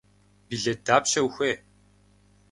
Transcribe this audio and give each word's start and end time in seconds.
Билет 0.49 0.79
дапщэ 0.87 1.19
ухуей? 1.27 1.55